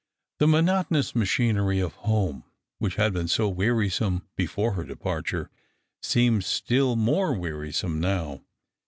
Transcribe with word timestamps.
The 0.39 0.47
monotonous 0.47 1.13
machinery 1.13 1.79
of 1.79 1.93
home, 1.93 2.43
which 2.79 2.95
had 2.95 3.13
been 3.13 3.27
so 3.27 3.47
wearisome 3.47 4.25
before 4.35 4.71
her 4.73 4.83
departure, 4.83 5.51
seemed 6.01 6.43
still 6.43 6.95
more 6.95 7.35
weari 7.35 7.71
some 7.71 7.99
now. 7.99 8.41